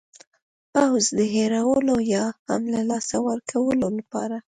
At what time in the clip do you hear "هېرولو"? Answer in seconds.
1.35-1.95